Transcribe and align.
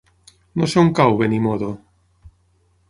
No 0.61 0.69
sé 0.71 0.79
on 0.83 0.89
cau 1.01 1.19
Benimodo. 1.21 1.71